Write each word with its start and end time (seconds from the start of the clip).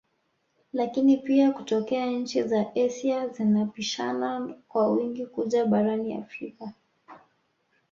Lakini 0.73 1.17
pia 1.17 1.51
kutokea 1.51 2.05
nchi 2.05 2.43
za 2.43 2.65
Asia 2.85 3.27
zinapishana 3.27 4.55
kwa 4.67 4.91
wingi 4.91 5.25
kuja 5.25 5.65
barani 5.65 6.13
Afrika 6.13 6.73